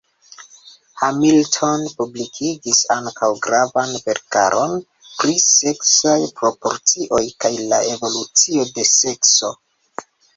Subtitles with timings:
[1.01, 4.73] Hamilton publikigis ankaŭ gravan verkaron
[5.19, 9.53] pri seksaj proporcioj kaj la evolucio de sekso.